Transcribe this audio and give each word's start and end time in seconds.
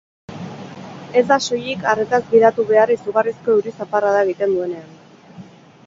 Ez 1.21 1.23
da 1.31 1.37
soilik 1.49 1.85
arretaz 1.93 2.21
gidatu 2.33 2.65
behar 2.73 2.95
izugarrizko 2.97 3.55
euri-zaparrada 3.59 4.27
egiten 4.29 4.59
duenean. 4.61 5.47